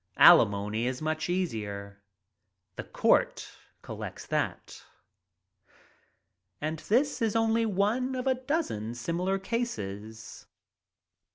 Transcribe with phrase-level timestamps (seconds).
[0.17, 2.01] Alimony is much easier.
[2.75, 3.47] The court
[3.83, 4.83] collects that.
[6.59, 10.47] And this is only one of a dozen similar cases.